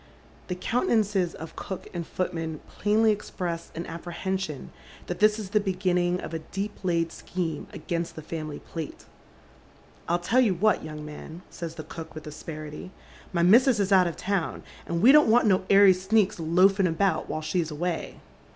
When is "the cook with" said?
11.75-12.23